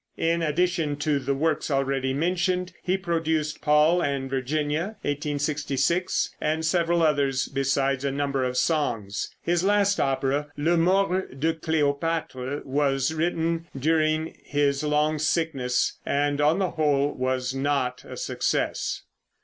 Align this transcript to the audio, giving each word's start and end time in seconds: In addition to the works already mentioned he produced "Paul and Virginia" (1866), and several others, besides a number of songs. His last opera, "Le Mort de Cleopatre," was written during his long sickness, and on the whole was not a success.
In 0.17 0.41
addition 0.41 0.95
to 0.95 1.19
the 1.19 1.35
works 1.35 1.69
already 1.69 2.11
mentioned 2.11 2.73
he 2.81 2.97
produced 2.97 3.61
"Paul 3.61 4.01
and 4.01 4.31
Virginia" 4.31 4.97
(1866), 5.03 6.31
and 6.41 6.65
several 6.65 7.03
others, 7.03 7.47
besides 7.47 8.03
a 8.03 8.11
number 8.11 8.43
of 8.43 8.57
songs. 8.57 9.29
His 9.43 9.63
last 9.63 9.99
opera, 9.99 10.47
"Le 10.57 10.75
Mort 10.75 11.39
de 11.39 11.53
Cleopatre," 11.53 12.63
was 12.65 13.13
written 13.13 13.67
during 13.77 14.33
his 14.43 14.83
long 14.83 15.19
sickness, 15.19 15.99
and 16.03 16.41
on 16.41 16.57
the 16.57 16.71
whole 16.71 17.13
was 17.13 17.53
not 17.53 18.03
a 18.03 18.17
success. 18.17 19.03